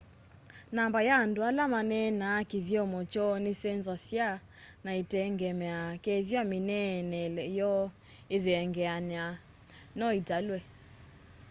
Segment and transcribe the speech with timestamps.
[0.75, 4.27] namba ya andu ala maneenaa kithyomo kyoo nisenzasya
[4.83, 7.83] na itengemeaa kethwa mineenele yoo
[8.35, 9.27] ithengeanie
[9.97, 10.59] no italwe